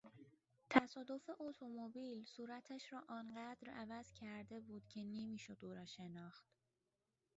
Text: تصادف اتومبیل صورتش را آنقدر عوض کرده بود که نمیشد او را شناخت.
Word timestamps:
تصادف 0.69 1.29
اتومبیل 1.41 2.25
صورتش 2.25 2.93
را 2.93 3.03
آنقدر 3.09 3.69
عوض 3.69 4.11
کرده 4.13 4.59
بود 4.59 4.87
که 4.87 4.99
نمیشد 5.03 5.57
او 5.65 5.73
را 5.73 5.85
شناخت. 5.85 6.45